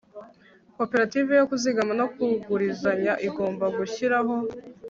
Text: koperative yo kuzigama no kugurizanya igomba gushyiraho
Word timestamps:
koperative 0.77 1.31
yo 1.39 1.45
kuzigama 1.49 1.93
no 1.99 2.07
kugurizanya 2.15 3.13
igomba 3.27 3.65
gushyiraho 3.77 4.35